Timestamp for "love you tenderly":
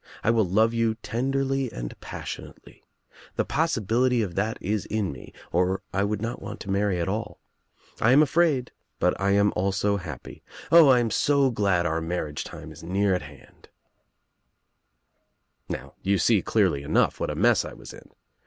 0.49-1.71